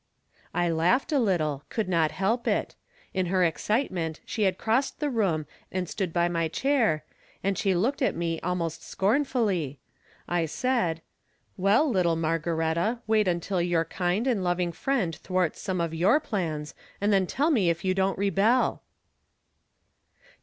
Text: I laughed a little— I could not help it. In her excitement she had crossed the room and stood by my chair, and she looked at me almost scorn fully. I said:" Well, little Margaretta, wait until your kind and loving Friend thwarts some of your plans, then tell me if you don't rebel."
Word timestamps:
I 0.55 0.67
laughed 0.71 1.11
a 1.11 1.19
little— 1.19 1.61
I 1.69 1.69
could 1.71 1.87
not 1.87 2.09
help 2.09 2.47
it. 2.47 2.73
In 3.13 3.27
her 3.27 3.43
excitement 3.43 4.19
she 4.25 4.41
had 4.45 4.57
crossed 4.57 4.99
the 4.99 5.11
room 5.11 5.45
and 5.71 5.87
stood 5.87 6.11
by 6.11 6.27
my 6.27 6.47
chair, 6.47 7.03
and 7.43 7.55
she 7.55 7.75
looked 7.75 8.01
at 8.01 8.15
me 8.15 8.39
almost 8.39 8.81
scorn 8.83 9.25
fully. 9.25 9.77
I 10.27 10.47
said:" 10.47 11.03
Well, 11.55 11.87
little 11.87 12.15
Margaretta, 12.15 12.97
wait 13.05 13.27
until 13.27 13.61
your 13.61 13.85
kind 13.85 14.25
and 14.25 14.43
loving 14.43 14.71
Friend 14.71 15.15
thwarts 15.17 15.61
some 15.61 15.79
of 15.79 15.93
your 15.93 16.19
plans, 16.19 16.73
then 16.99 17.27
tell 17.27 17.51
me 17.51 17.69
if 17.69 17.85
you 17.85 17.93
don't 17.93 18.17
rebel." 18.17 18.81